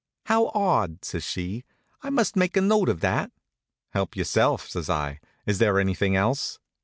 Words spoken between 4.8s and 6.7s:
I. "Is there anything else?"